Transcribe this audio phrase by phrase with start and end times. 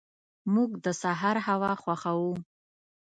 [0.53, 2.29] موږ د سهار هوا خوښو.